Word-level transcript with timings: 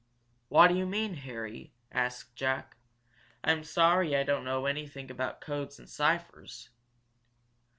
"What 0.47 0.69
do 0.69 0.75
you 0.75 0.87
mean, 0.87 1.13
Harry?" 1.13 1.73
asked 1.91 2.35
Jack. 2.35 2.75
"I'm 3.43 3.63
sorry 3.63 4.15
I 4.15 4.23
don't 4.23 4.43
know 4.43 4.65
anything 4.65 5.11
about 5.11 5.41
codes 5.41 5.77
and 5.77 5.87
ciphers." 5.87 6.71